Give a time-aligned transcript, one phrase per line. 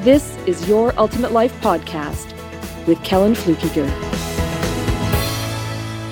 [0.00, 2.34] this is Your Ultimate Life Podcast
[2.86, 3.86] with Kellen Flukiger.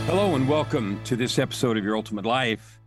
[0.05, 2.81] Hello, and welcome to this episode of Your Ultimate Life,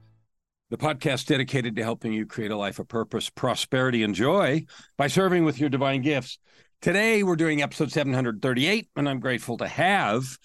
[0.70, 4.64] the podcast dedicated to helping you create a life of purpose, prosperity, and joy
[4.96, 6.38] by serving with your divine gifts.
[6.84, 10.38] Today, we're doing episode 738, and I'm grateful to have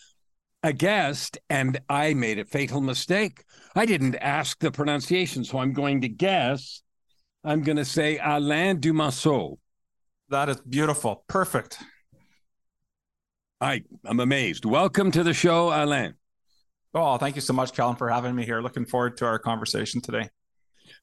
[0.62, 3.44] a guest, and I made a fatal mistake.
[3.74, 6.80] I didn't ask the pronunciation, so I'm going to guess.
[7.44, 9.58] I'm going to say Alain Dumasseau.
[10.28, 11.24] That is beautiful.
[11.28, 11.78] Perfect.
[13.60, 14.64] I, I'm amazed.
[14.64, 16.14] Welcome to the show, Alain.
[16.92, 18.60] Oh, thank you so much, Kellen, for having me here.
[18.60, 20.28] Looking forward to our conversation today.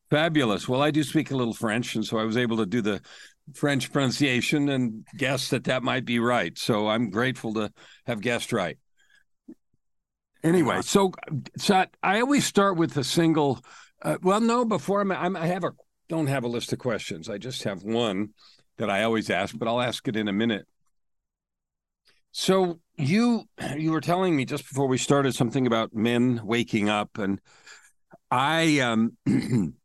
[0.10, 0.68] Fabulous.
[0.68, 3.02] Well, I do speak a little French, and so I was able to do the
[3.54, 6.58] French pronunciation and guess that that might be right.
[6.58, 7.72] So I'm grateful to
[8.06, 8.78] have guessed right.
[10.44, 11.14] Anyway, so,
[11.58, 13.64] so I always start with a single.
[14.02, 15.72] Uh, well, no, before I'm, I'm, I have a
[16.10, 17.30] don't have a list of questions.
[17.30, 18.30] I just have one
[18.78, 20.68] that I always ask, but I'll ask it in a minute.
[22.32, 23.44] So you
[23.76, 27.40] you were telling me just before we started something about men waking up, and
[28.32, 29.18] I um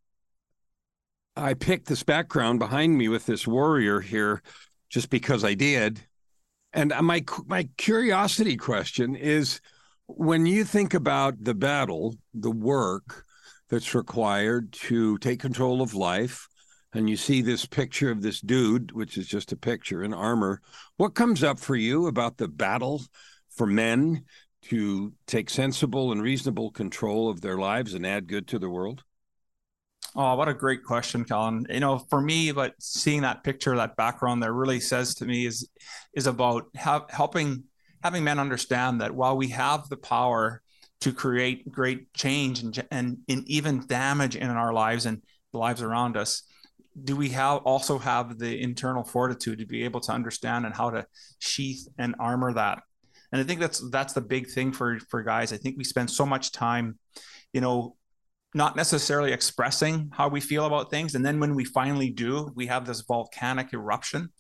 [1.37, 4.43] I picked this background behind me with this warrior here
[4.89, 6.01] just because I did.
[6.73, 9.61] And my my curiosity question is
[10.07, 13.25] when you think about the battle, the work
[13.69, 16.49] that's required to take control of life,
[16.95, 20.61] and you see this picture of this dude, which is just a picture in armor,
[20.97, 23.03] what comes up for you about the battle
[23.51, 24.25] for men
[24.63, 29.03] to take sensible and reasonable control of their lives and add good to the world?
[30.17, 31.67] Oh, what a great question, Colin.
[31.69, 35.47] You know, for me, but seeing that picture, that background there really says to me
[35.47, 35.69] is
[36.15, 37.65] is about have, helping
[38.03, 40.63] having men understand that while we have the power
[41.01, 45.23] to create great change and, and, and even damage in our lives and
[45.53, 46.43] the lives around us,
[47.05, 50.91] do we have also have the internal fortitude to be able to understand and how
[50.91, 51.07] to
[51.39, 52.83] sheath and armor that?
[53.33, 55.53] And I think that's that's the big thing for for guys.
[55.53, 56.99] I think we spend so much time,
[57.53, 57.97] you know,
[58.55, 61.15] not necessarily expressing how we feel about things.
[61.15, 64.31] And then when we finally do, we have this volcanic eruption.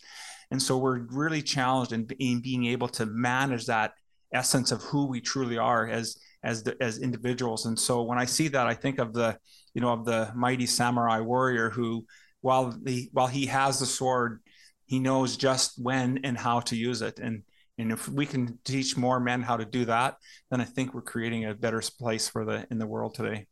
[0.51, 3.93] And so we're really challenged in, in being able to manage that
[4.33, 7.67] essence of who we truly are as as the, as individuals.
[7.67, 9.37] And so when I see that, I think of the
[9.75, 12.07] you know of the mighty samurai warrior who,
[12.49, 14.41] while the while he has the sword,
[14.87, 17.19] he knows just when and how to use it.
[17.19, 17.43] And
[17.77, 20.17] and if we can teach more men how to do that,
[20.51, 23.47] then I think we're creating a better place for the in the world today.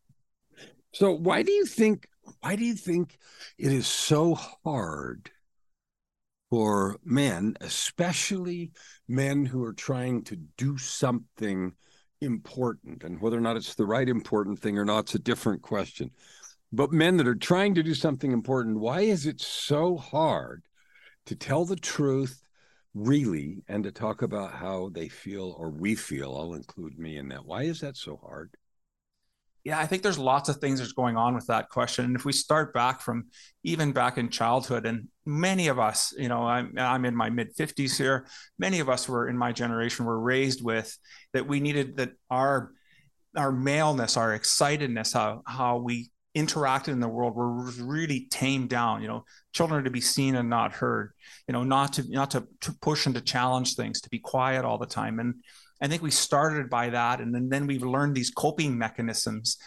[0.95, 2.09] So why do you think
[2.41, 3.19] why do you think
[3.59, 5.31] it is so hard
[6.49, 8.73] for men, especially
[9.07, 11.73] men who are trying to do something
[12.23, 15.61] important and whether or not it's the right important thing or not it's a different
[15.61, 16.11] question.
[16.77, 20.63] But men that are trying to do something important, why is it so hard
[21.25, 22.43] to tell the truth
[22.95, 26.37] really and to talk about how they feel or we feel?
[26.37, 27.47] I'll include me in that.
[27.47, 28.51] Why is that so hard?
[29.67, 32.05] yeah, I think there's lots of things that's going on with that question.
[32.05, 33.25] And if we start back from
[33.65, 37.57] even back in childhood, and many of us, you know, I'm, I'm in my mid
[37.57, 38.29] 50s here,
[38.61, 40.97] many of us were in my generation were raised with
[41.33, 42.71] that we needed that our
[43.37, 47.51] our maleness, our excitedness, how how we interacted in the world were
[47.83, 51.13] really tamed down you know children are to be seen and not heard
[51.49, 54.65] you know not to not to, to push and to challenge things to be quiet
[54.65, 55.35] all the time and
[55.81, 59.59] I think we started by that, and then, then we've learned these coping mechanisms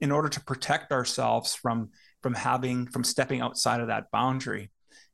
[0.00, 1.90] in order to protect ourselves from
[2.22, 4.70] from having from stepping outside of that boundary.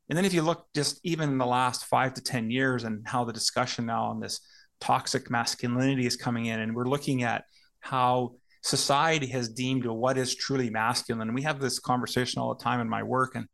[0.08, 3.06] And then if you look just even in the last five to ten years and
[3.06, 4.40] how the discussion now on this
[4.80, 7.44] toxic masculinity is coming in, and we're looking at
[7.80, 11.28] how society has deemed what is truly masculine.
[11.28, 13.46] And we have this conversation all the time in my work, and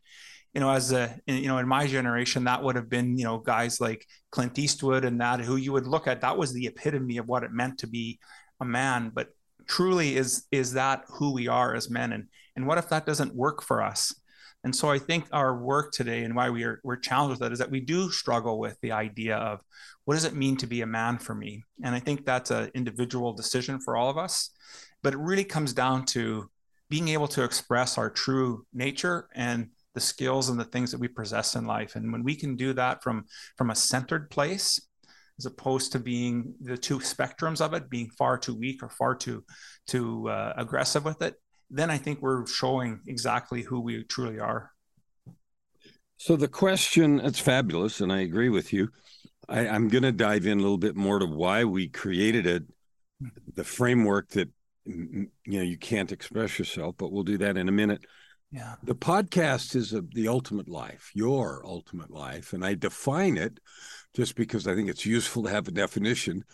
[0.55, 3.39] you know, as a, you know, in my generation, that would have been, you know,
[3.39, 7.19] guys like Clint Eastwood and that who you would look at, that was the epitome
[7.19, 8.19] of what it meant to be
[8.61, 9.13] a man.
[9.15, 9.29] But
[9.69, 12.13] truly is, is that who we are as men?
[12.13, 14.15] And, and what if that doesn't work for us?
[14.65, 17.53] And so I think our work today and why we are, we're challenged with that
[17.53, 19.61] is that we do struggle with the idea of
[20.07, 21.63] what does it mean to be a man for me?
[21.85, 24.51] And I think that's an individual decision for all of us.
[25.03, 26.51] But it really comes down to
[26.91, 31.09] being able to express our true nature and the skills and the things that we
[31.09, 33.25] possess in life and when we can do that from
[33.57, 34.81] from a centered place
[35.39, 39.15] as opposed to being the two spectrums of it, being far too weak or far
[39.15, 39.45] too
[39.87, 41.37] too uh, aggressive with it,
[41.71, 44.73] then I think we're showing exactly who we truly are.
[46.17, 48.89] So the question, it's fabulous, and I agree with you.
[49.49, 52.65] I, am going to dive in a little bit more to why we created it,
[53.55, 54.51] the framework that
[54.89, 58.05] you know you can't express yourself, but we'll do that in a minute.
[58.51, 58.77] Yeah.
[58.83, 63.61] The podcast is a, the ultimate life, your ultimate life, and I define it
[64.15, 66.45] just because I think it's useful to have a definition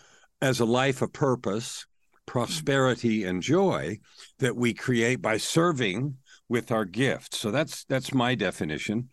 [0.42, 1.86] as a life of purpose,
[2.26, 3.98] prosperity, and joy
[4.40, 6.16] that we create by serving
[6.48, 7.38] with our gifts.
[7.38, 9.08] So that's that's my definition.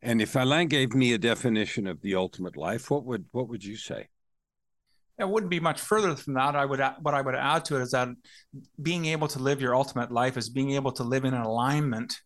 [0.00, 3.64] And if Alain gave me a definition of the ultimate life, what would what would
[3.64, 4.08] you say?
[5.18, 6.56] It wouldn't be much further than that.
[6.56, 8.08] I would what I would add to it is that
[8.80, 12.18] being able to live your ultimate life is being able to live in alignment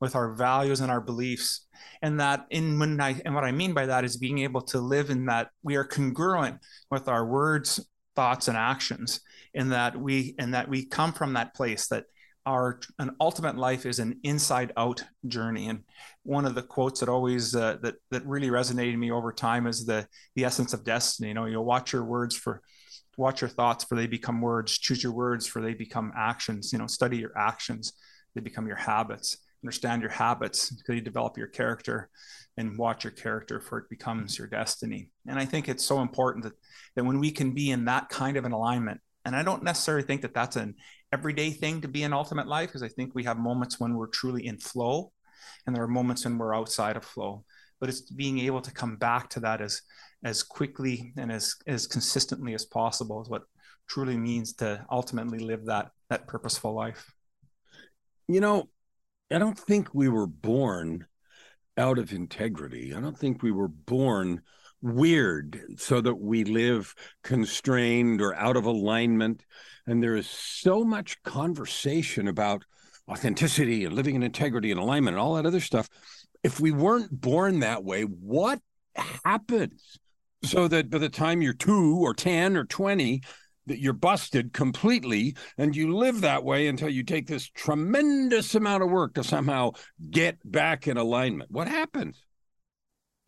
[0.00, 1.66] with our values and our beliefs,
[2.00, 4.78] and that in when I and what I mean by that is being able to
[4.78, 6.58] live in that we are congruent
[6.90, 9.20] with our words, thoughts, and actions,
[9.52, 12.04] in that we and that we come from that place that
[12.46, 15.68] our an ultimate life is an inside out journey.
[15.68, 15.84] And
[16.22, 19.84] one of the quotes that always uh, that that really resonated me over time is
[19.84, 21.28] the the essence of destiny.
[21.28, 22.62] You know you'll watch your words for
[23.16, 24.78] watch your thoughts for they become words.
[24.78, 26.72] Choose your words for they become actions.
[26.72, 27.92] You know study your actions.
[28.34, 29.38] They become your habits.
[29.64, 32.08] Understand your habits because you develop your character
[32.56, 35.10] and watch your character for it becomes your destiny.
[35.26, 36.54] And i think it's so important that
[36.96, 40.04] that when we can be in that kind of an alignment and I don't necessarily
[40.04, 40.74] think that that's an
[41.12, 44.08] everyday thing to be in ultimate life because I think we have moments when we're
[44.08, 45.12] truly in flow
[45.66, 47.44] and there are moments when we're outside of flow.
[47.80, 49.82] But it's being able to come back to that as
[50.24, 53.42] as quickly and as as consistently as possible is what
[53.88, 57.12] truly means to ultimately live that that purposeful life.
[58.26, 58.68] You know,
[59.30, 61.06] I don't think we were born
[61.76, 62.94] out of integrity.
[62.94, 64.42] I don't think we were born
[64.80, 69.44] weird so that we live constrained or out of alignment.
[69.86, 72.64] And there is so much conversation about
[73.08, 75.88] authenticity and living in integrity and alignment and all that other stuff.
[76.42, 78.60] If we weren't born that way, what
[79.24, 79.98] happens?
[80.44, 83.22] So that by the time you're two or 10 or 20,
[83.66, 88.82] that you're busted completely and you live that way until you take this tremendous amount
[88.82, 89.72] of work to somehow
[90.10, 91.50] get back in alignment.
[91.50, 92.22] What happens?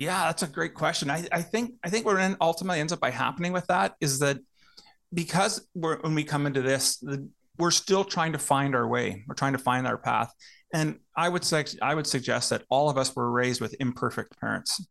[0.00, 1.10] Yeah, that's a great question.
[1.10, 4.38] I, I think I think what ultimately ends up by happening with that is that
[5.12, 9.22] because when we come into this, the, we're still trying to find our way.
[9.28, 10.32] We're trying to find our path.
[10.72, 14.40] And I would say I would suggest that all of us were raised with imperfect
[14.40, 14.82] parents,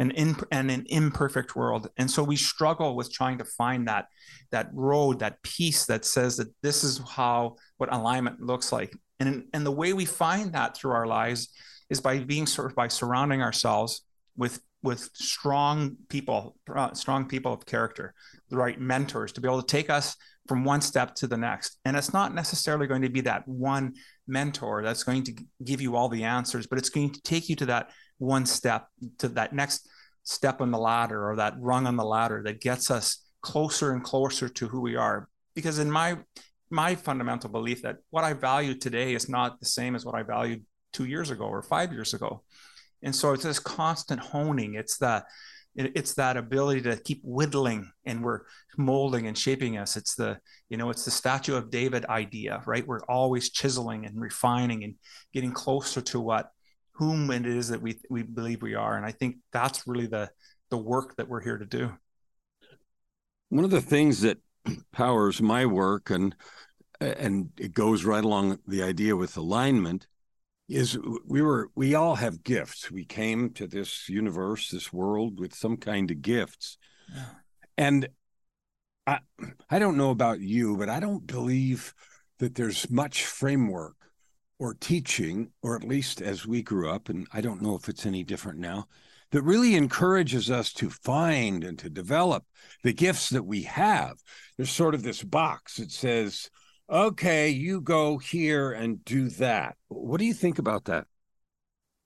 [0.00, 4.06] and in and an imperfect world, and so we struggle with trying to find that
[4.50, 8.96] that road, that piece that says that this is how what alignment looks like.
[9.20, 11.50] And and the way we find that through our lives
[11.88, 14.02] is by being sort of by surrounding ourselves
[14.36, 18.14] with with strong people, uh, strong people of character,
[18.50, 20.14] the right mentors to be able to take us
[20.46, 21.78] from one step to the next.
[21.84, 23.94] And it's not necessarily going to be that one
[24.28, 25.34] mentor that's going to
[25.64, 28.86] give you all the answers, but it's going to take you to that one step,
[29.18, 29.88] to that next
[30.22, 34.04] step on the ladder or that rung on the ladder that gets us closer and
[34.04, 35.28] closer to who we are.
[35.54, 36.18] Because in my
[36.68, 40.24] my fundamental belief that what I value today is not the same as what I
[40.24, 42.42] valued two years ago or five years ago.
[43.02, 44.74] And so it's this constant honing.
[44.74, 45.26] It's that
[45.76, 48.40] it's that ability to keep whittling and we're
[48.78, 49.96] molding and shaping us.
[49.96, 50.38] It's the,
[50.70, 52.86] you know, it's the statue of David idea, right?
[52.86, 54.94] We're always chiseling and refining and
[55.34, 56.50] getting closer to what
[56.92, 58.96] whom it is that we we believe we are.
[58.96, 60.30] And I think that's really the
[60.70, 61.92] the work that we're here to do.
[63.50, 64.38] One of the things that
[64.92, 66.34] powers my work and
[67.00, 70.06] and it goes right along the idea with alignment
[70.68, 72.90] is we were we all have gifts.
[72.90, 76.78] We came to this universe this world with some kind of gifts.
[77.14, 77.24] Yeah.
[77.78, 78.08] and
[79.06, 79.20] i
[79.70, 81.94] i don't know about you but i don't believe
[82.40, 83.94] that there's much framework
[84.58, 88.06] or teaching or at least as we grew up and i don't know if it's
[88.06, 88.88] any different now
[89.32, 92.44] that really encourages us to find and to develop
[92.82, 94.16] the gifts that we have.
[94.56, 96.50] There's sort of this box that says
[96.88, 99.76] okay, you go here and do that.
[99.88, 101.06] What do you think about that?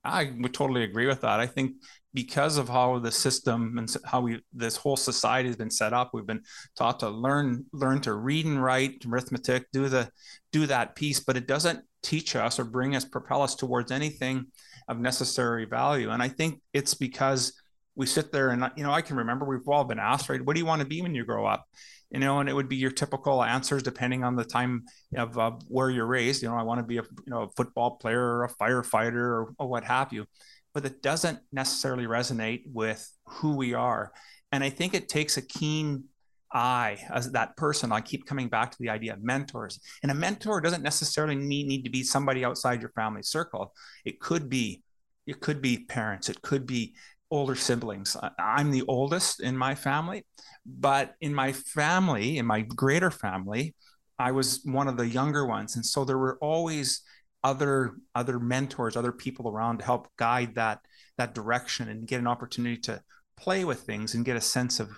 [0.03, 1.41] I would totally agree with that.
[1.41, 1.77] I think
[2.15, 6.11] because of how the system and how we this whole society has been set up,
[6.13, 6.43] we've been
[6.77, 10.11] taught to learn learn to read and write arithmetic, do the
[10.53, 14.47] do that piece, but it doesn't teach us or bring us propel us towards anything
[14.89, 16.11] of necessary value.
[16.11, 17.53] And I think it's because
[17.95, 20.55] we sit there and you know I can remember we've all been asked right, what
[20.55, 21.67] do you want to be when you grow up?
[22.11, 24.85] You know, and it would be your typical answers depending on the time
[25.17, 26.43] of uh, where you're raised.
[26.43, 29.15] You know, I want to be a you know a football player or a firefighter
[29.15, 30.27] or, or what have you,
[30.75, 34.13] but it doesn't necessarily resonate with who we are.
[34.53, 36.05] And I think it takes a keen
[36.53, 37.93] eye as that person.
[37.93, 39.79] I keep coming back to the idea of mentors.
[40.03, 43.73] And a mentor doesn't necessarily need, need to be somebody outside your family circle.
[44.05, 44.83] It could be,
[45.27, 46.95] it could be parents, it could be
[47.31, 48.17] older siblings.
[48.39, 50.25] I'm the oldest in my family,
[50.67, 53.75] but in my family, in my greater family,
[54.19, 55.77] I was one of the younger ones.
[55.77, 57.03] And so there were always
[57.43, 60.81] other other mentors, other people around to help guide that
[61.17, 63.03] that direction and get an opportunity to
[63.37, 64.91] play with things and get a sense of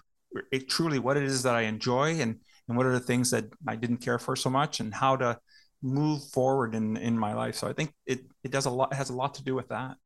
[0.50, 3.44] it, truly what it is that I enjoy and and what are the things that
[3.66, 5.38] I didn't care for so much and how to
[5.82, 7.54] move forward in in my life.
[7.56, 9.96] So I think it it does a lot has a lot to do with that.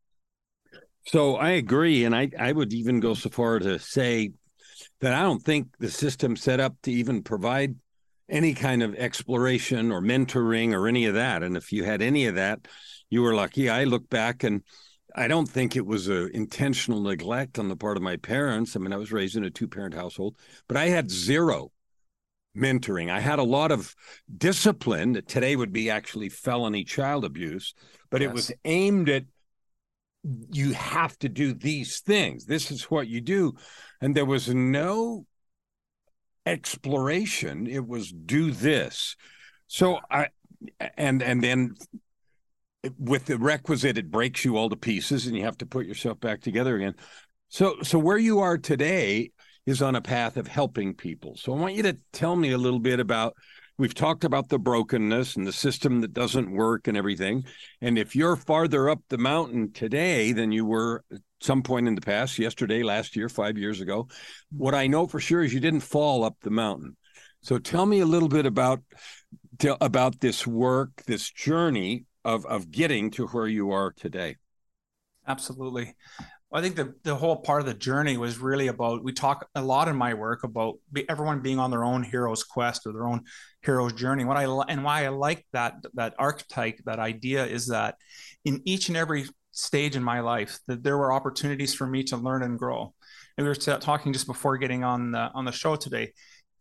[1.07, 4.33] So I agree, and I I would even go so far to say
[5.01, 7.77] that I don't think the system set up to even provide
[8.29, 11.43] any kind of exploration or mentoring or any of that.
[11.43, 12.67] And if you had any of that,
[13.09, 13.71] you were lucky.
[13.71, 14.63] I look back and
[15.15, 18.75] I don't think it was a intentional neglect on the part of my parents.
[18.75, 20.37] I mean, I was raised in a two parent household,
[20.67, 21.71] but I had zero
[22.57, 23.11] mentoring.
[23.11, 23.95] I had a lot of
[24.37, 27.75] discipline that today would be actually felony child abuse,
[28.11, 28.29] but yes.
[28.29, 29.25] it was aimed at
[30.51, 32.47] you have to do these things.
[32.47, 33.55] This is what you do.
[34.01, 35.27] And there was no
[36.45, 37.67] exploration.
[37.67, 39.17] It was do this.
[39.67, 40.29] So I
[40.97, 41.75] and and then
[42.99, 46.21] with the requisite, it breaks you all to pieces, and you have to put yourself
[46.21, 46.95] back together again.
[47.49, 49.33] So, so where you are today
[49.67, 51.37] is on a path of helping people.
[51.37, 53.35] So, I want you to tell me a little bit about.
[53.79, 57.45] We've talked about the brokenness and the system that doesn't work and everything.
[57.81, 61.95] And if you're farther up the mountain today than you were at some point in
[61.95, 64.09] the past, yesterday, last year, five years ago,
[64.51, 66.97] what I know for sure is you didn't fall up the mountain.
[67.43, 68.83] So tell me a little bit about
[69.81, 74.37] about this work, this journey of of getting to where you are today
[75.27, 75.95] absolutely
[76.53, 79.63] I think the, the whole part of the journey was really about we talk a
[79.63, 80.77] lot in my work about
[81.09, 83.25] everyone being on their own hero's quest or their own
[83.63, 84.25] hero's journey.
[84.25, 87.97] What I and why I like that that archetype, that idea is that
[88.45, 92.17] in each and every stage in my life, that there were opportunities for me to
[92.17, 92.95] learn and grow.
[93.37, 96.13] And we were talking just before getting on the on the show today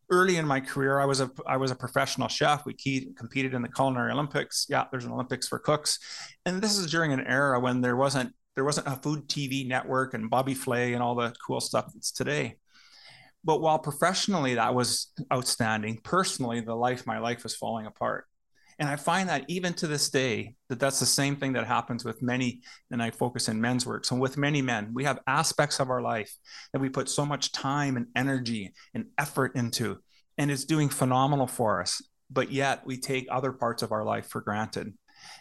[0.10, 2.66] early in my career, I was a I was a professional chef.
[2.66, 4.66] We key, competed in the culinary Olympics.
[4.70, 6.00] Yeah, there's an Olympics for cooks,
[6.46, 10.14] and this is during an era when there wasn't there wasn't a food TV network
[10.14, 12.58] and Bobby Flay and all the cool stuff that's today.
[13.44, 18.26] But while professionally that was outstanding, personally the life my life was falling apart.
[18.80, 22.04] And I find that even to this day, that that's the same thing that happens
[22.04, 24.04] with many, and I focus in men's work.
[24.04, 26.34] So with many men, we have aspects of our life
[26.74, 30.00] that we put so much time and energy and effort into,
[30.38, 32.02] and it's doing phenomenal for us.
[32.30, 34.94] But yet we take other parts of our life for granted.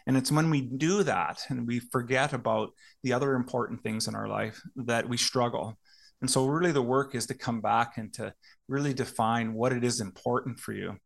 [0.06, 2.70] And it's when we do that and we forget about
[3.02, 5.78] the other important things in our life that we struggle.
[6.20, 8.32] And so, really, the work is to come back and to
[8.68, 10.96] really define what it is important for you.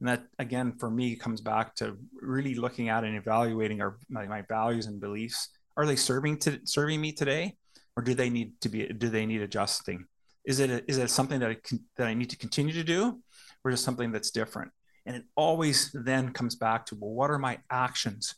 [0.00, 4.26] And that again for me comes back to really looking at and evaluating our my,
[4.26, 5.48] my values and beliefs.
[5.76, 7.56] Are they serving to serving me today
[7.96, 10.06] or do they need to be do they need adjusting?
[10.44, 12.82] Is it a, is it something that I can, that I need to continue to
[12.82, 13.20] do
[13.64, 14.72] or is something that's different
[15.06, 18.34] and it always then comes back to well what are my actions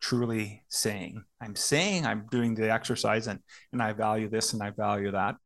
[0.00, 1.24] truly saying?
[1.40, 3.40] I'm saying i'm doing the exercise and
[3.72, 5.36] and i value this and i value that.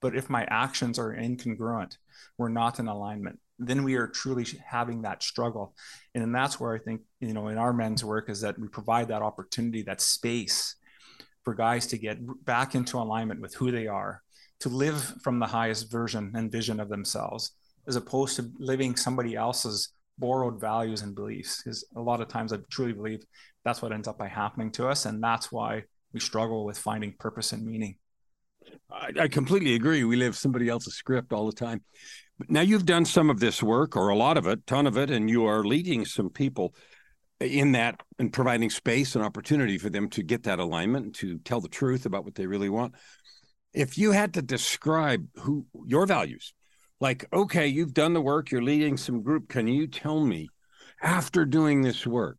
[0.00, 1.96] But if my actions are incongruent
[2.36, 5.74] we're not in alignment then we are truly having that struggle.
[6.14, 9.08] And that's where i think you know in our men's work is that we provide
[9.08, 10.76] that opportunity that space
[11.44, 14.22] for guys to get back into alignment with who they are
[14.60, 17.52] to live from the highest version and vision of themselves
[17.86, 22.52] as opposed to living somebody else's borrowed values and beliefs because a lot of times
[22.52, 23.20] i truly believe
[23.64, 25.82] that's what ends up by happening to us and that's why
[26.12, 27.96] we struggle with finding purpose and meaning.
[28.90, 30.04] I, I completely agree.
[30.04, 31.82] We live somebody else's script all the time.
[32.48, 35.10] Now you've done some of this work, or a lot of it, ton of it,
[35.10, 36.74] and you are leading some people
[37.40, 41.38] in that and providing space and opportunity for them to get that alignment and to
[41.38, 42.94] tell the truth about what they really want.
[43.74, 46.54] If you had to describe who your values,
[47.00, 50.48] like, okay, you've done the work, you're leading some group, can you tell me
[51.02, 52.38] after doing this work,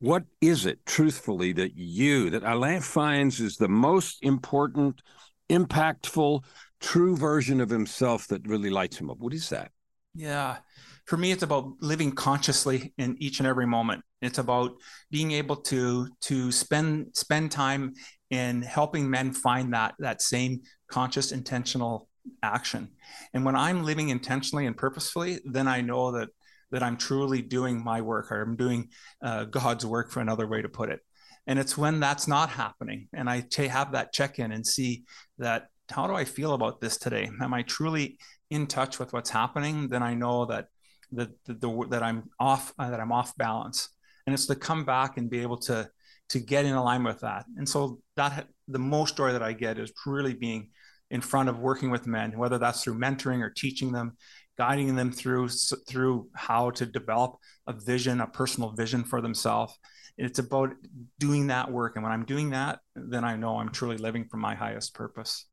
[0.00, 5.02] what is it truthfully that you, that Alain finds is the most important,
[5.50, 6.44] impactful,
[6.80, 9.18] true version of himself that really lights him up?
[9.18, 9.72] What is that?
[10.14, 10.58] Yeah.
[11.06, 14.04] For me, it's about living consciously in each and every moment.
[14.20, 14.72] It's about
[15.10, 17.94] being able to to spend spend time
[18.30, 22.07] in helping men find that that same conscious, intentional
[22.42, 22.88] action.
[23.34, 26.28] And when I'm living intentionally and purposefully, then I know that
[26.70, 28.90] that I'm truly doing my work or I'm doing
[29.22, 31.00] uh, God's work, for another way to put it.
[31.46, 35.04] And it's when that's not happening, and I t- have that check in and see
[35.38, 37.30] that how do I feel about this today?
[37.40, 38.18] Am I truly
[38.50, 39.88] in touch with what's happening?
[39.88, 40.66] Then I know that
[41.12, 43.88] that that I'm off uh, that I'm off balance,
[44.26, 45.88] and it's to come back and be able to
[46.30, 47.46] to get in alignment with that.
[47.56, 50.70] And so that the most joy that I get is really being
[51.10, 54.16] in front of working with men, whether that's through mentoring or teaching them,
[54.56, 55.48] guiding them through
[55.88, 57.36] through how to develop
[57.66, 59.78] a vision, a personal vision for themselves.
[60.16, 60.74] It's about
[61.18, 64.36] doing that work, and when I'm doing that, then I know I'm truly living for
[64.36, 65.46] my highest purpose.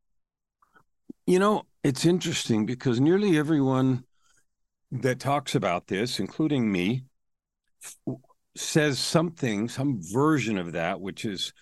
[1.28, 4.04] You know, it's interesting because nearly everyone
[4.92, 7.06] that talks about this, including me,
[8.58, 11.54] says something, some version of that, which is,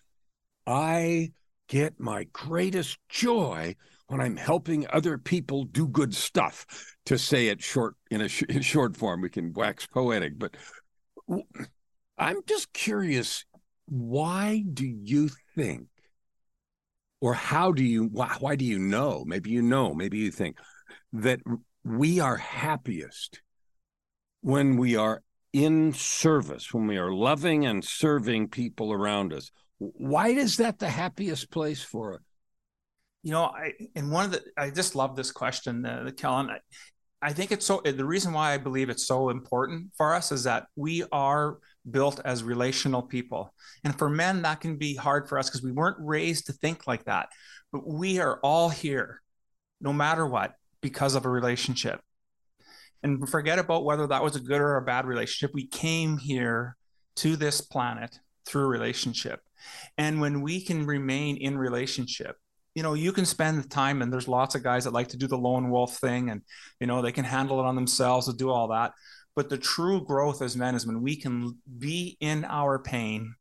[0.65, 1.33] I
[1.73, 3.75] get my greatest joy
[4.05, 6.67] when I'm helping other people do good stuff.
[7.07, 10.55] To say it short in a sh- in short form, we can wax poetic, but
[12.15, 13.43] I'm just curious.
[13.87, 15.87] Why do you think,
[17.19, 18.05] or how do you?
[18.05, 19.23] Why, why do you know?
[19.25, 19.95] Maybe you know.
[19.95, 20.59] Maybe you think
[21.11, 21.41] that
[21.83, 23.41] we are happiest
[24.41, 29.51] when we are in service, when we are loving and serving people around us.
[29.97, 32.21] Why is that the happiest place for us?
[33.23, 36.49] You know, I and one of the I just love this question, uh, Kellen.
[36.49, 36.59] I,
[37.21, 40.43] I think it's so the reason why I believe it's so important for us is
[40.43, 41.57] that we are
[41.89, 43.53] built as relational people.
[43.83, 46.85] And for men, that can be hard for us because we weren't raised to think
[46.85, 47.29] like that.
[47.71, 49.21] But we are all here,
[49.79, 52.01] no matter what, because of a relationship.
[53.03, 55.53] And forget about whether that was a good or a bad relationship.
[55.53, 56.75] We came here
[57.17, 59.41] to this planet through relationship.
[59.97, 62.37] And when we can remain in relationship,
[62.75, 65.17] you know, you can spend the time, and there's lots of guys that like to
[65.17, 66.41] do the lone wolf thing, and
[66.79, 68.93] you know, they can handle it on themselves to do all that.
[69.35, 73.35] But the true growth as men is when we can be in our pain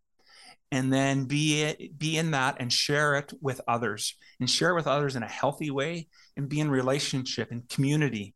[0.72, 4.74] and then be it, be in that and share it with others and share it
[4.74, 8.34] with others in a healthy way and be in relationship and community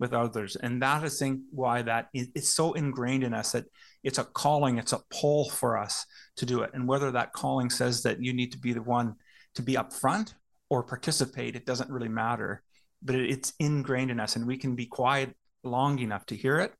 [0.00, 3.64] with others and that is why that is it's so ingrained in us that
[4.04, 6.06] it's a calling it's a pull for us
[6.36, 6.70] to do it.
[6.74, 9.14] And whether that calling says that you need to be the one
[9.54, 10.34] to be up front
[10.70, 12.62] or participate it doesn't really matter.
[13.02, 15.34] But it's ingrained in us and we can be quiet
[15.64, 16.72] long enough to hear it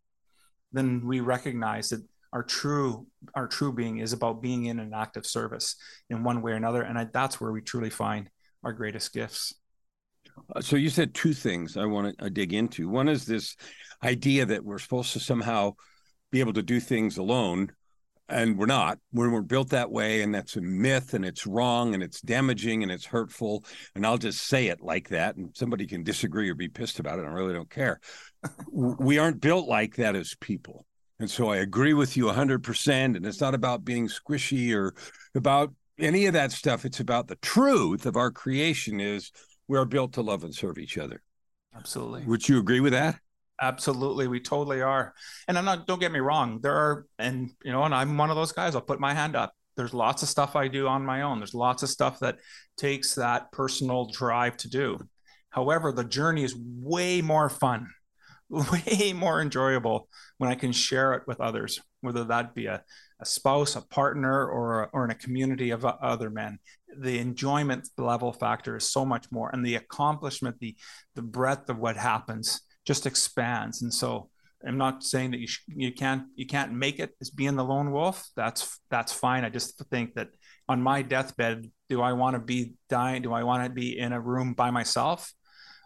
[0.73, 2.03] then we recognize that
[2.33, 5.77] our true our true being is about being in an active service
[6.11, 6.83] in one way or another.
[6.83, 8.29] And I, that's where we truly find
[8.63, 9.55] our greatest gifts.
[10.55, 12.89] Uh, so you said two things I want to dig into.
[12.89, 13.57] One is this
[14.05, 15.75] idea that we're supposed to somehow
[16.31, 17.73] be able to do things alone,
[18.29, 18.99] and we're not.
[19.13, 22.83] We're, we're built that way, and that's a myth, and it's wrong, and it's damaging,
[22.83, 23.65] and it's hurtful.
[23.95, 27.19] And I'll just say it like that, and somebody can disagree or be pissed about
[27.19, 27.25] it.
[27.25, 28.01] I really don't care.
[28.73, 30.85] we aren't built like that as people.
[31.21, 33.17] And so I agree with you 100%.
[33.17, 34.95] And it's not about being squishy or
[35.35, 36.85] about any of that stuff.
[36.85, 39.33] It's about the truth of our creation is
[39.67, 41.23] we are built to love and serve each other.
[41.77, 42.25] Absolutely.
[42.25, 43.19] Would you agree with that?
[43.61, 45.15] Absolutely, we totally are.
[45.49, 45.87] And I'm not.
[45.87, 46.61] Don't get me wrong.
[46.61, 48.75] There are, and you know, and I'm one of those guys.
[48.75, 49.53] I'll put my hand up.
[49.77, 51.39] There's lots of stuff I do on my own.
[51.39, 52.39] There's lots of stuff that
[52.77, 54.99] takes that personal drive to do.
[55.51, 57.89] However, the journey is way more fun,
[58.49, 62.83] way more enjoyable when I can share it with others, whether that be a,
[63.21, 66.59] a spouse, a partner, or, or in a community of other men
[66.97, 70.75] the enjoyment level factor is so much more and the accomplishment the
[71.15, 73.83] the breadth of what happens just expands.
[73.83, 74.31] And so
[74.67, 77.65] i'm not saying that you sh- you can't you can't make it as being the
[77.73, 78.27] lone wolf.
[78.35, 79.45] That's that's fine.
[79.45, 80.31] I just think that
[80.69, 83.23] on my deathbed do i want to be dying?
[83.23, 85.33] Do i want to be in a room by myself?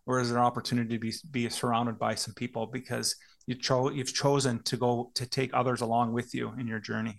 [0.07, 3.09] Or is there an opportunity to be be surrounded by some people because
[3.49, 7.17] you cho- you've chosen to go to take others along with you in your journey.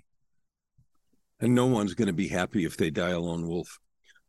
[1.39, 3.79] And no one's going to be happy if they die a lone wolf.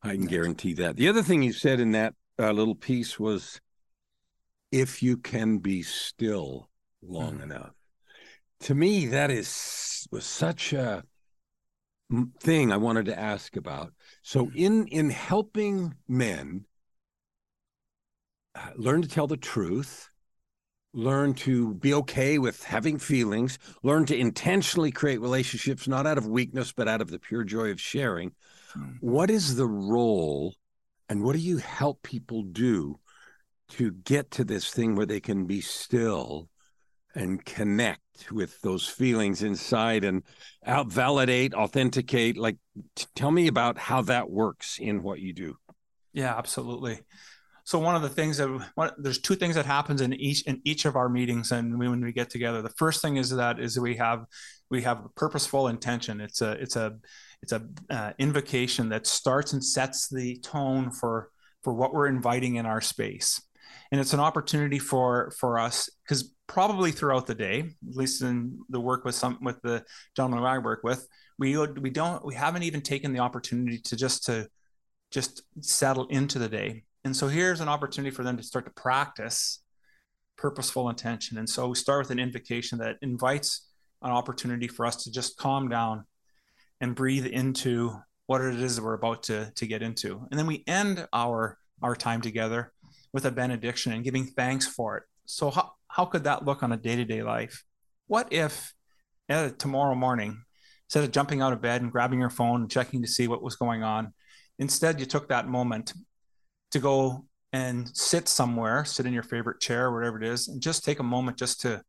[0.02, 0.96] I can guarantee that.
[0.96, 3.60] The other thing you said in that uh, little piece was
[4.74, 6.68] if you can be still
[7.00, 7.44] long mm.
[7.44, 7.70] enough.
[8.62, 11.04] To me, that is was such a
[12.40, 13.92] thing I wanted to ask about.
[14.22, 14.56] So mm.
[14.56, 16.64] in in helping men
[18.56, 20.10] uh, learn to tell the truth,
[20.92, 26.26] learn to be okay with having feelings, learn to intentionally create relationships, not out of
[26.26, 28.32] weakness, but out of the pure joy of sharing.
[28.76, 28.96] Mm.
[29.00, 30.56] What is the role
[31.08, 32.98] and what do you help people do
[33.70, 36.48] to get to this thing where they can be still
[37.14, 38.00] and connect
[38.32, 40.22] with those feelings inside and
[40.66, 42.36] out validate, authenticate?
[42.36, 42.56] Like,
[42.96, 45.56] t- tell me about how that works in what you do.
[46.12, 47.00] Yeah, absolutely
[47.66, 50.60] so one of the things that one, there's two things that happens in each in
[50.64, 53.58] each of our meetings and we, when we get together the first thing is that
[53.58, 54.26] is we have
[54.70, 56.98] we have a purposeful intention it's a it's a
[57.44, 61.30] it's a uh, invocation that starts and sets the tone for
[61.62, 63.40] for what we're inviting in our space.
[63.94, 68.58] And it's an opportunity for for us because probably throughout the day, at least in
[68.68, 69.84] the work with some with the
[70.16, 71.06] gentlemen I work with,
[71.38, 74.48] we we don't we haven't even taken the opportunity to just to
[75.12, 76.82] just settle into the day.
[77.04, 79.62] And so here's an opportunity for them to start to practice
[80.36, 81.38] purposeful intention.
[81.38, 83.68] And so we start with an invocation that invites
[84.02, 86.04] an opportunity for us to just calm down
[86.80, 87.94] and breathe into
[88.26, 90.26] what it is that we're about to, to get into.
[90.32, 92.72] And then we end our our time together
[93.14, 95.04] with a benediction and giving thanks for it.
[95.24, 97.64] So how, how could that look on a day-to-day life?
[98.08, 98.74] What if
[99.30, 100.42] uh, tomorrow morning,
[100.88, 103.40] instead of jumping out of bed and grabbing your phone and checking to see what
[103.40, 104.12] was going on,
[104.58, 105.94] instead you took that moment
[106.72, 110.84] to go and sit somewhere, sit in your favorite chair, whatever it is, and just
[110.84, 111.80] take a moment just to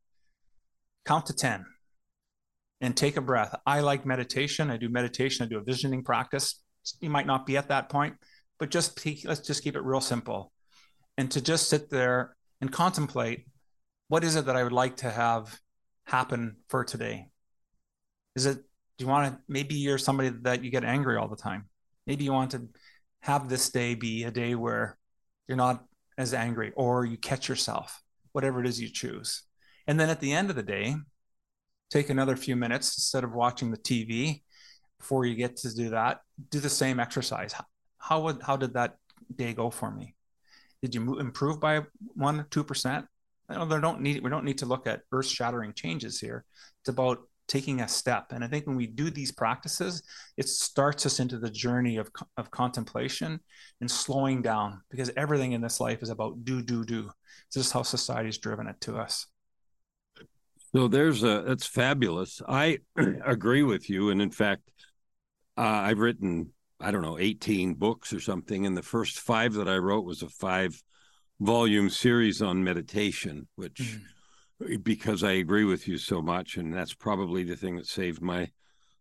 [1.05, 1.65] count to 10
[2.81, 3.55] and take a breath.
[3.65, 4.69] I like meditation.
[4.69, 5.43] I do meditation.
[5.43, 6.61] I do a visioning practice.
[7.01, 8.13] You might not be at that point,
[8.59, 10.51] but just let's just keep it real simple.
[11.17, 13.45] And to just sit there and contemplate
[14.07, 15.59] what is it that I would like to have
[16.05, 17.29] happen for today?
[18.35, 18.57] Is it,
[18.97, 21.69] do you want to, maybe you're somebody that you get angry all the time.
[22.05, 22.67] Maybe you want to
[23.21, 24.97] have this day be a day where
[25.47, 25.83] you're not
[26.17, 28.01] as angry or you catch yourself,
[28.31, 29.43] whatever it is you choose.
[29.87, 30.95] And then at the end of the day,
[31.89, 34.43] take another few minutes instead of watching the TV
[34.99, 37.53] before you get to do that, do the same exercise.
[37.97, 38.97] How would how did that
[39.35, 40.14] day go for me?
[40.85, 41.81] Did you improve by
[42.13, 43.07] one two percent?
[43.49, 46.45] Don't need we don't need to look at earth shattering changes here.
[46.81, 48.31] It's about taking a step.
[48.31, 50.03] And I think when we do these practices,
[50.37, 53.39] it starts us into the journey of, of contemplation
[53.81, 57.09] and slowing down because everything in this life is about do, do, do.
[57.47, 59.25] It's just how society's driven it to us.
[60.71, 62.43] So there's a, that's fabulous.
[62.47, 62.77] I
[63.25, 64.11] agree with you.
[64.11, 64.69] And in fact,
[65.57, 68.65] uh, I've written, I don't know, 18 books or something.
[68.65, 70.81] And the first five that I wrote was a five
[71.39, 74.05] volume series on meditation, which mm-hmm
[74.83, 76.57] because I agree with you so much.
[76.57, 78.51] And that's probably the thing that saved my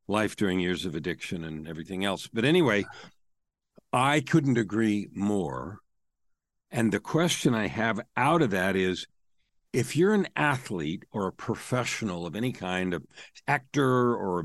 [0.09, 2.29] life during years of addiction and everything else.
[2.33, 2.85] But anyway,
[3.93, 5.79] I couldn't agree more.
[6.71, 9.07] And the question I have out of that is
[9.73, 13.05] if you're an athlete or a professional of any kind of
[13.47, 14.45] actor or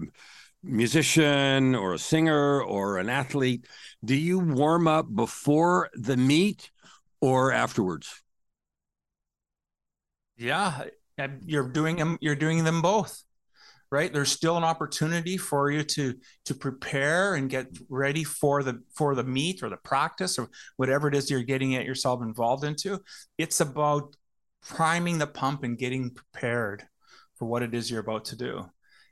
[0.64, 3.66] musician or a singer or an athlete,
[4.04, 6.72] do you warm up before the meet
[7.22, 8.24] or afterwards?
[10.38, 10.86] Yeah,
[11.46, 13.24] you're doing them you're doing them both
[13.92, 14.14] right?
[14.14, 19.16] There's still an opportunity for you to to prepare and get ready for the for
[19.16, 23.00] the meet or the practice or whatever it is you're getting at yourself involved into.
[23.38, 24.16] It's about
[24.68, 26.84] priming the pump and getting prepared
[27.38, 28.70] for what it is you're about to do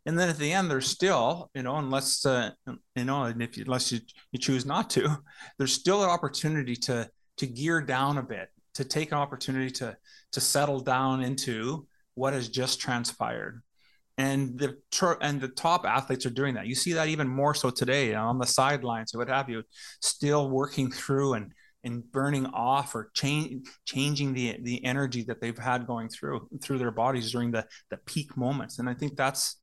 [0.07, 2.49] and then at the end there's still you know unless uh,
[2.95, 3.99] you know and if you, unless you,
[4.31, 5.17] you choose not to
[5.59, 9.97] there's still an opportunity to to gear down a bit to take an opportunity to
[10.31, 13.61] to settle down into what has just transpired.
[14.19, 14.77] And the
[15.21, 16.67] and the top athletes are doing that.
[16.67, 19.63] You see that even more so today on the sidelines or what have you
[20.01, 21.51] still working through and
[21.83, 26.79] and burning off or change, changing the the energy that they've had going through through
[26.79, 28.79] their bodies during the the peak moments.
[28.79, 29.57] And i think that's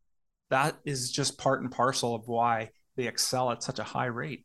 [0.51, 4.45] that is just part and parcel of why they excel at such a high rate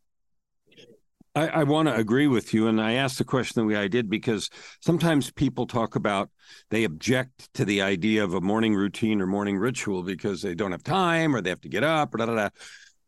[1.34, 2.66] I, I want to agree with you.
[2.66, 6.30] And I asked the question the way I did because sometimes people talk about
[6.70, 10.72] they object to the idea of a morning routine or morning ritual because they don't
[10.72, 12.48] have time or they have to get up or da da da.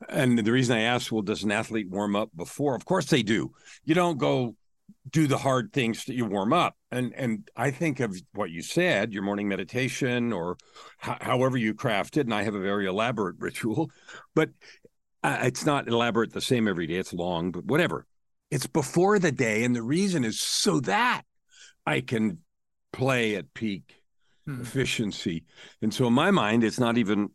[0.09, 2.75] And the reason I asked, well, does an athlete warm up before?
[2.75, 3.53] Of course they do.
[3.85, 4.57] You don't go
[5.11, 6.77] do the hard things that you warm up.
[6.91, 10.57] And and I think of what you said, your morning meditation or
[11.05, 12.27] h- however you craft it.
[12.27, 13.91] And I have a very elaborate ritual,
[14.35, 14.51] but
[15.23, 16.97] uh, it's not elaborate the same every day.
[16.97, 18.07] It's long, but whatever.
[18.51, 19.65] It's before the day.
[19.65, 21.23] And the reason is so that
[21.87, 22.39] I can
[22.93, 24.03] play at peak
[24.45, 24.61] hmm.
[24.61, 25.45] efficiency.
[25.81, 27.31] And so in my mind, it's not even,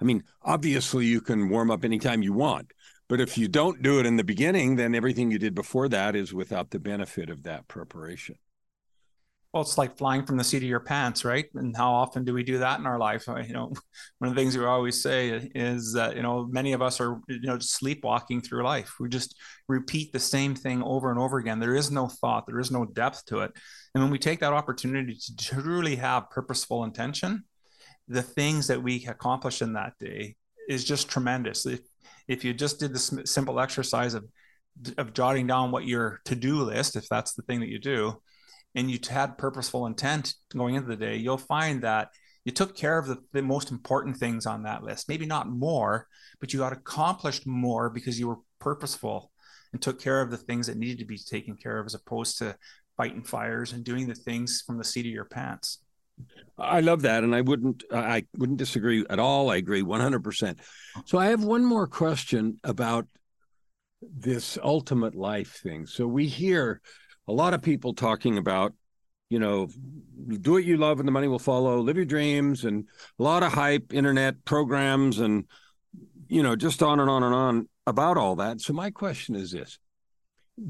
[0.00, 2.72] I mean, obviously you can warm up anytime you want.
[3.08, 6.16] But if you don't do it in the beginning, then everything you did before that
[6.16, 8.36] is without the benefit of that preparation
[9.54, 11.46] well, it's like flying from the seat of your pants, right?
[11.54, 13.28] And how often do we do that in our life?
[13.28, 13.72] You know,
[14.18, 17.20] one of the things we always say is that, you know, many of us are,
[17.28, 18.96] you know, sleepwalking through life.
[18.98, 19.36] We just
[19.68, 21.60] repeat the same thing over and over again.
[21.60, 23.52] There is no thought, there is no depth to it.
[23.94, 27.44] And when we take that opportunity to truly have purposeful intention,
[28.08, 30.34] the things that we accomplish in that day
[30.68, 31.64] is just tremendous.
[31.64, 31.78] If,
[32.28, 34.24] if you just did the simple exercise of,
[34.98, 38.20] of jotting down what your to-do list, if that's the thing that you do,
[38.74, 42.08] and you had purposeful intent going into the day, you'll find that
[42.44, 45.08] you took care of the, the most important things on that list.
[45.08, 46.06] Maybe not more,
[46.40, 49.30] but you got accomplished more because you were purposeful
[49.72, 52.38] and took care of the things that needed to be taken care of as opposed
[52.38, 52.56] to
[52.96, 55.83] fighting fires and doing the things from the seat of your pants.
[56.56, 59.50] I love that, and I wouldn't I wouldn't disagree at all.
[59.50, 60.60] I agree one hundred percent.
[61.04, 63.06] So I have one more question about
[64.00, 65.86] this ultimate life thing.
[65.86, 66.80] So we hear
[67.26, 68.74] a lot of people talking about,
[69.30, 69.68] you know,
[70.40, 72.86] do what you love and the money will follow, live your dreams, and
[73.18, 75.44] a lot of hype, internet programs, and
[76.28, 78.60] you know, just on and on and on about all that.
[78.60, 79.78] So my question is this: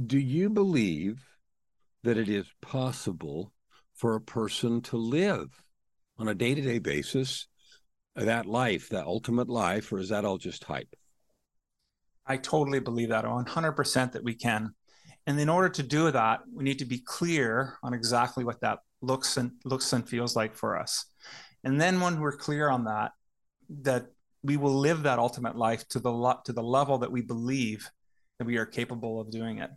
[0.06, 1.22] Do you believe
[2.04, 3.52] that it is possible
[3.94, 5.48] for a person to live
[6.18, 7.46] on a day to day basis
[8.16, 10.94] that life, that ultimate life, or is that all just hype?
[12.26, 14.74] I totally believe that 100% that we can.
[15.26, 18.78] And in order to do that, we need to be clear on exactly what that
[19.02, 21.06] looks and looks and feels like for us.
[21.64, 23.12] And then when we're clear on that,
[23.82, 24.06] that
[24.42, 27.90] we will live that ultimate life to the to the level that we believe
[28.38, 29.70] that we are capable of doing it.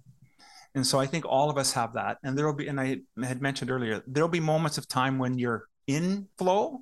[0.77, 2.19] And so I think all of us have that.
[2.23, 5.39] And there will be, and I had mentioned earlier, there'll be moments of time when
[5.39, 6.81] you're in flow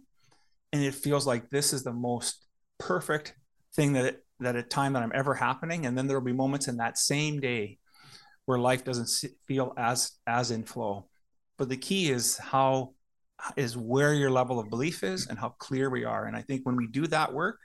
[0.74, 2.46] and it feels like this is the most
[2.78, 3.36] perfect
[3.74, 5.86] thing that it, that a time that I'm ever happening.
[5.86, 7.78] And then there'll be moments in that same day
[8.44, 9.10] where life doesn't
[9.48, 11.08] feel as as in flow.
[11.58, 12.96] But the key is how
[13.56, 16.26] is where your level of belief is and how clear we are.
[16.26, 17.60] And I think when we do that work,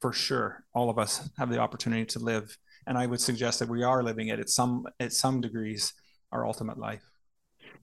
[0.00, 2.56] for sure, all of us have the opportunity to live
[2.90, 5.94] and I would suggest that we are living it at some at some degrees
[6.32, 7.08] our ultimate life.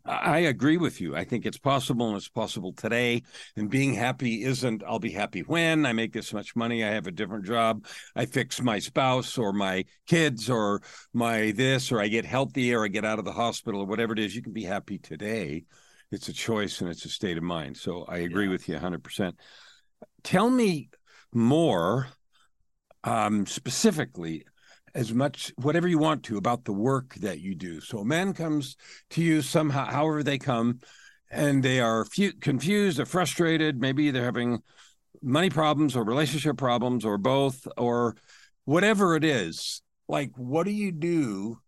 [0.06, 1.16] I agree with you.
[1.16, 3.24] I think it's possible and it's possible today.
[3.56, 7.08] And being happy isn't, I'll be happy when I make this much money, I have
[7.08, 10.82] a different job, I fix my spouse or my kids or
[11.14, 14.12] my this, or I get healthy or I get out of the hospital or whatever
[14.12, 14.36] it is.
[14.36, 15.64] You can be happy today.
[16.12, 17.78] It's a choice and it's a state of mind.
[17.78, 18.52] So I agree yeah.
[18.52, 19.34] with you 100%.
[20.24, 20.90] Tell me
[21.34, 22.08] more
[23.06, 24.46] um, specifically
[24.98, 27.80] as much whatever you want to about the work that you do.
[27.80, 28.76] So a man comes
[29.12, 30.80] to you somehow, however they come,
[31.30, 32.04] and they are
[32.42, 33.80] confused or frustrated.
[33.80, 34.64] Maybe they're having
[35.22, 38.16] money problems or relationship problems or both or
[38.66, 39.84] whatever it is.
[40.08, 41.60] Like, what do you do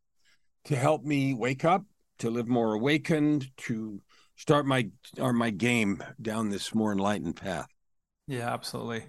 [0.66, 1.84] to help me wake up,
[2.20, 4.02] to live more awakened, to
[4.38, 4.90] start my
[5.20, 7.68] or my game down this more enlightened path?
[8.26, 9.04] Yeah, absolutely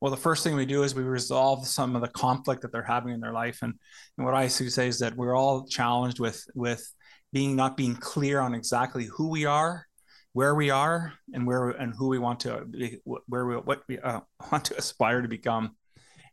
[0.00, 2.82] well the first thing we do is we resolve some of the conflict that they're
[2.82, 3.58] having in their life.
[3.62, 3.74] And,
[4.16, 6.84] and what i say is that we're all challenged with with
[7.32, 9.86] being not being clear on exactly who we are
[10.32, 13.98] where we are and where and who we want to be where we what we
[13.98, 14.20] uh,
[14.52, 15.76] want to aspire to become.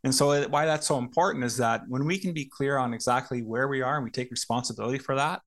[0.04, 3.42] And so why that's so important is that when we can be clear on exactly
[3.42, 5.40] where we are and we take responsibility for that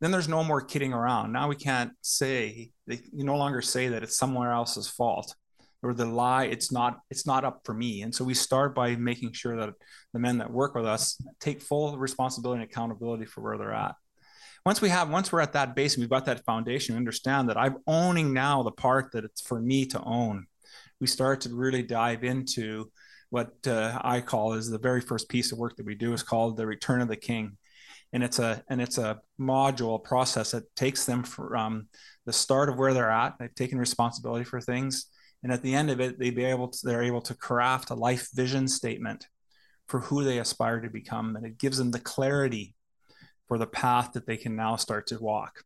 [0.00, 1.32] then there's no more kidding around.
[1.32, 5.34] Now we can't say you no longer say that it's somewhere else's fault
[5.82, 8.02] or the lie it's not it's not up for me.
[8.02, 9.74] And so we start by making sure that
[10.12, 13.94] the men that work with us take full responsibility and accountability for where they're at.
[14.64, 17.56] Once we have once we're at that base and we've got that foundation understand that
[17.56, 20.46] i'm owning now the part that it's for me to own.
[21.00, 22.90] We start to really dive into
[23.30, 26.22] what uh, i call is the very first piece of work that we do is
[26.22, 27.58] called the return of the king.
[28.12, 31.88] And it's a and it's a module process that takes them from
[32.24, 33.34] the start of where they're at.
[33.38, 35.06] They've taken responsibility for things
[35.42, 37.94] and at the end of it they be able to they're able to craft a
[37.94, 39.26] life vision statement
[39.88, 41.36] for who they aspire to become.
[41.36, 42.74] And it gives them the clarity
[43.46, 45.62] for the path that they can now start to walk.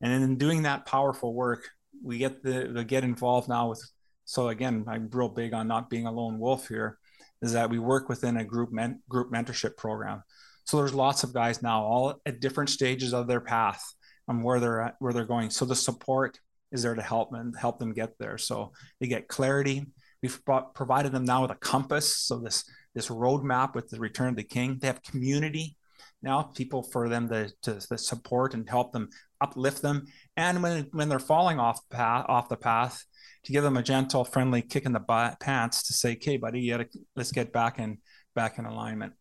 [0.00, 1.68] And in doing that powerful work
[2.02, 3.84] we get the, the get involved now with
[4.24, 6.98] so again i'm real big on not being a lone wolf here
[7.42, 10.22] is that we work within a group men, group mentorship program.
[10.66, 13.82] So there's lots of guys now all at different stages of their path
[14.28, 15.50] and where they're at where they're going.
[15.50, 16.38] So the support
[16.72, 18.38] is there to help them help them get there.
[18.38, 19.86] So they get clarity.
[20.22, 20.40] We've
[20.74, 22.16] provided them now with a compass.
[22.16, 24.78] So this this roadmap with the return of the king.
[24.78, 25.76] They have community
[26.22, 29.08] now, people for them to, to, to support and help them
[29.40, 30.06] uplift them.
[30.36, 33.04] And when when they're falling off path off the path,
[33.44, 36.60] to give them a gentle, friendly kick in the butt, pants to say, "Okay, buddy,
[36.60, 37.98] you gotta, let's get back in
[38.34, 39.14] back in alignment."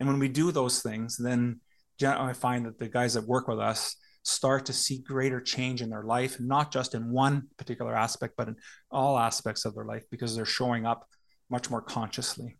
[0.00, 1.60] And when we do those things, then
[2.02, 5.88] I find that the guys that work with us start to see greater change in
[5.88, 8.56] their life, not just in one particular aspect, but in
[8.90, 11.08] all aspects of their life because they're showing up
[11.48, 12.56] much more consciously.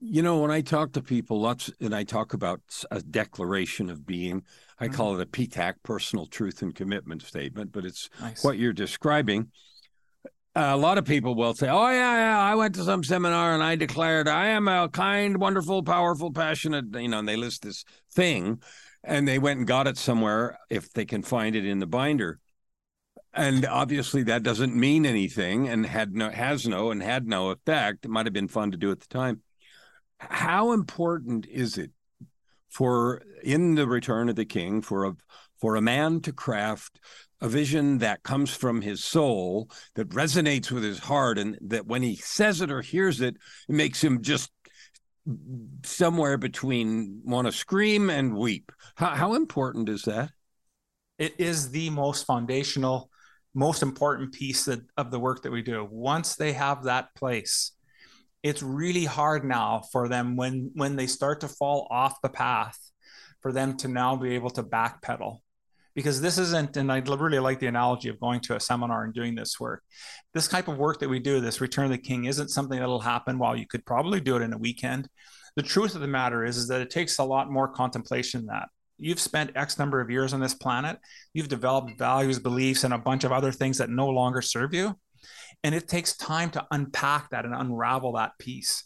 [0.00, 4.04] You know, when I talk to people, lots, and I talk about a declaration of
[4.04, 4.42] being,
[4.80, 4.94] I mm-hmm.
[4.94, 8.42] call it a PTAC, personal truth and commitment statement, but it's nice.
[8.42, 9.50] what you're describing.
[10.54, 13.62] a lot of people will say, "Oh yeah, yeah, I went to some seminar and
[13.62, 17.84] I declared I am a kind, wonderful, powerful, passionate," you know, and they list this
[18.12, 18.60] thing,
[19.04, 22.38] and they went and got it somewhere if they can find it in the binder.
[23.34, 28.04] And obviously that doesn't mean anything and had no has no and had no effect.
[28.04, 29.40] It might have been fun to do at the time.
[30.18, 31.90] How important is it
[32.68, 35.12] for in the return of the king for a
[35.60, 37.00] for a man to craft
[37.40, 42.02] a vision that comes from his soul that resonates with his heart and that when
[42.02, 43.36] he says it or hears it
[43.68, 44.50] it makes him just
[45.84, 48.72] somewhere between want to scream and weep.
[48.96, 50.30] How, how important is that?
[51.18, 53.10] It is the most foundational
[53.54, 55.86] most important piece of, of the work that we do.
[55.90, 57.72] Once they have that place
[58.42, 62.78] it's really hard now for them when when they start to fall off the path
[63.40, 65.38] for them to now be able to backpedal
[65.94, 69.14] because this isn't and i really like the analogy of going to a seminar and
[69.14, 69.82] doing this work.
[70.34, 73.00] This type of work that we do this return of the king isn't something that'll
[73.00, 75.08] happen while you could probably do it in a weekend.
[75.56, 78.46] The truth of the matter is, is that it takes a lot more contemplation than
[78.46, 78.68] that.
[78.98, 80.98] You've spent x number of years on this planet.
[81.34, 84.96] You've developed values beliefs and a bunch of other things that no longer serve you.
[85.64, 88.84] And it takes time to unpack that and unravel that piece.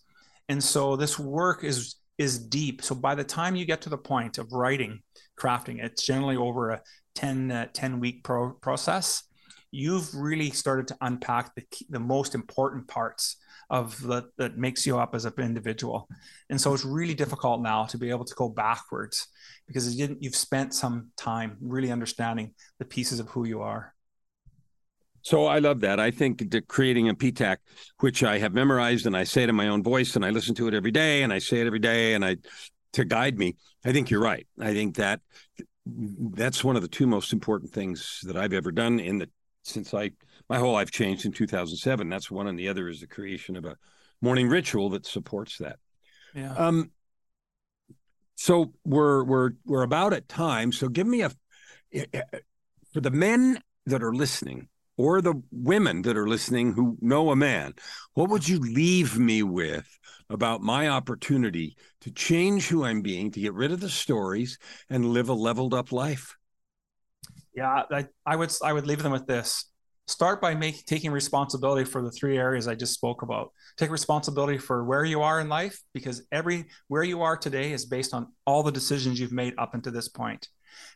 [0.49, 2.83] And so this work is is deep.
[2.83, 5.03] So by the time you get to the point of writing
[5.39, 5.83] crafting.
[5.83, 6.83] It's generally over a
[7.15, 9.23] 10 uh, 10 week pro- process.
[9.71, 13.37] You've really started to unpack the the most important parts
[13.71, 16.09] of the, that makes you up as an individual.
[16.51, 19.27] And so it's really difficult now to be able to go backwards
[19.67, 23.93] because you didn't, you've spent some time really understanding the pieces of who you are.
[25.23, 25.99] So I love that.
[25.99, 27.57] I think that creating a PTAC,
[27.99, 30.55] which I have memorized and I say it in my own voice and I listen
[30.55, 32.37] to it every day and I say it every day and I
[32.93, 33.57] to guide me.
[33.85, 34.47] I think you're right.
[34.61, 35.21] I think that
[35.87, 39.29] that's one of the two most important things that I've ever done in the
[39.63, 40.13] since I
[40.49, 42.09] my whole life changed in 2007.
[42.09, 43.77] That's one and the other is the creation of a
[44.21, 45.79] morning ritual that supports that.
[46.35, 46.55] Yeah.
[46.55, 46.91] Um
[48.37, 50.73] so we're we're we're about at time.
[50.73, 51.31] So give me a
[52.93, 57.37] for the men that are listening or the women that are listening who know a
[57.37, 57.75] man,
[58.15, 59.87] what would you leave me with
[60.29, 64.59] about my opportunity to change who I'm being, to get rid of the stories
[64.91, 66.37] and live a leveled up life?
[67.55, 69.67] Yeah, I, I would I would leave them with this.
[70.09, 73.51] Start by making taking responsibility for the three areas I just spoke about.
[73.77, 77.87] Take responsibility for where you are in life because every where you are today is
[77.87, 80.49] based on all the decisions you've made up until this point.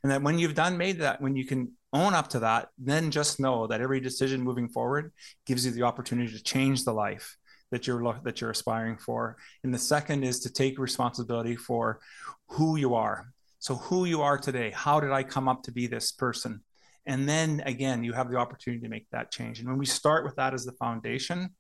[0.03, 3.11] And that when you've done made that, when you can own up to that, then
[3.11, 5.13] just know that every decision moving forward
[5.47, 7.37] gives you the opportunity to change the life
[7.71, 9.37] that you're that you're aspiring for.
[9.65, 12.01] And the second is to take responsibility for
[12.49, 13.33] who you are.
[13.59, 16.63] So who you are today, how did I come up to be this person?
[17.07, 19.59] And then again, you have the opportunity to make that change.
[19.59, 21.51] And when we start with that as the foundation,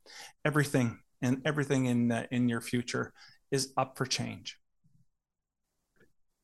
[0.45, 3.13] everything and everything in uh, in your future
[3.51, 4.60] is up for change.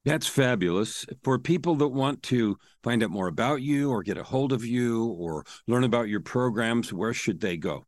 [0.06, 1.04] That's fabulous.
[1.24, 4.64] For people that want to find out more about you or get a hold of
[4.64, 7.84] you or learn about your programs, where should they go?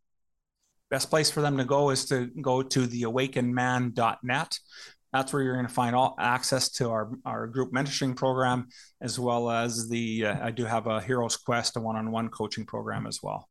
[0.91, 4.59] Best place for them to go is to go to theawakenedman.net.
[5.13, 8.67] That's where you're going to find all access to our, our group mentoring program,
[9.01, 12.31] as well as the, uh, I do have a Hero's Quest, a one on one
[12.31, 13.49] coaching program as well.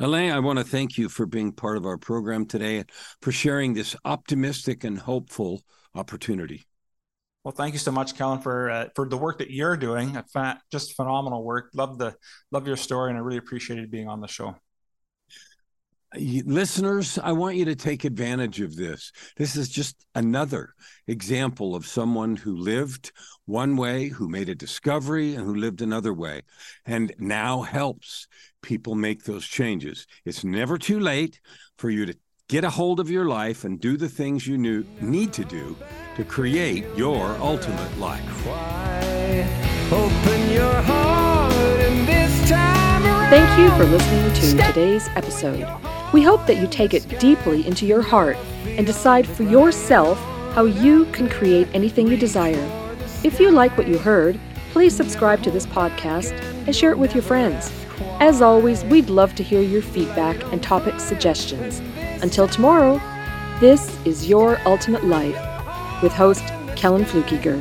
[0.00, 3.30] Alain, I want to thank you for being part of our program today and for
[3.30, 5.60] sharing this optimistic and hopeful
[5.94, 6.64] opportunity.
[7.44, 10.16] Well, thank you so much, Kellan, for uh, for the work that you're doing.
[10.70, 11.70] Just phenomenal work.
[11.74, 12.14] Love the
[12.52, 14.54] love your story, and I really appreciated being on the show.
[16.14, 19.10] Listeners, I want you to take advantage of this.
[19.38, 20.74] This is just another
[21.08, 23.12] example of someone who lived
[23.46, 26.42] one way, who made a discovery, and who lived another way,
[26.84, 28.28] and now helps
[28.60, 30.06] people make those changes.
[30.24, 31.40] It's never too late
[31.78, 32.14] for you to
[32.48, 35.76] get a hold of your life and do the things you knew, need to do
[36.16, 38.22] to create your ultimate life.
[43.30, 45.66] Thank you for listening to today's episode.
[46.12, 50.18] We hope that you take it deeply into your heart and decide for yourself
[50.54, 52.68] how you can create anything you desire.
[53.24, 54.38] If you like what you heard,
[54.72, 56.32] please subscribe to this podcast
[56.66, 57.72] and share it with your friends.
[58.20, 61.80] As always, we'd love to hear your feedback and topic suggestions.
[62.22, 63.00] Until tomorrow,
[63.58, 65.36] this is Your Ultimate Life
[66.02, 66.44] with host
[66.76, 67.60] Kellan Fluckiger.